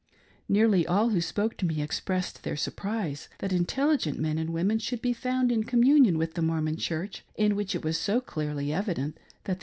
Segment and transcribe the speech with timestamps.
[0.49, 4.99] Nearly all who spoke to me expressed their surprise that intelligent men and women should
[4.99, 9.19] be found in communion with the Mormon Church, in which it was so clearly evident
[9.43, 9.59] that the